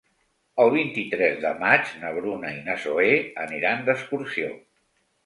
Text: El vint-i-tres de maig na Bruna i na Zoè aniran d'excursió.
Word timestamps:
El 0.61 0.71
vint-i-tres 0.75 1.35
de 1.43 1.51
maig 1.59 1.91
na 2.03 2.11
Bruna 2.15 2.53
i 2.61 2.63
na 2.71 2.79
Zoè 2.87 3.13
aniran 3.45 3.85
d'excursió. 3.91 4.49